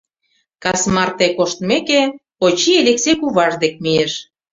[0.63, 2.01] Кас марте коштмеке,
[2.45, 4.13] Очи Элексей куваж дек мийыш.